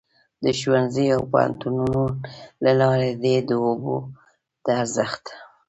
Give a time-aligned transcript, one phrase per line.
[0.43, 2.01] د ښوونځیو او پوهنتونونو
[2.63, 3.95] له لارې دې د اوبو
[4.63, 5.25] د ارزښت.